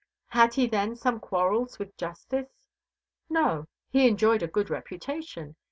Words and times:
Had 0.29 0.55
he 0.55 0.65
then 0.65 0.95
some 0.95 1.19
quarrels 1.19 1.77
with 1.77 1.95
justice? 1.95 2.47
No. 3.29 3.67
He 3.91 4.07
enjoyed 4.07 4.41
a 4.41 4.47
good 4.47 4.71
reputation. 4.71 5.55